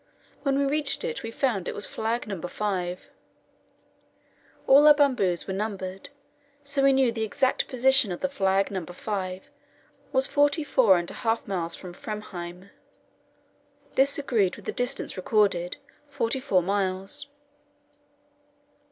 [0.41, 2.41] When we reached it, we found it was flag No.
[2.41, 3.09] 5
[4.65, 6.09] all our bamboos were numbered,
[6.63, 8.71] so we knew the exact position of the flag.
[8.71, 8.83] No.
[8.83, 9.51] 5
[10.11, 12.71] was forty four and a half miles from Framheim.
[13.93, 15.77] This agreed well with the distance recorded
[16.09, 17.27] forty four miles.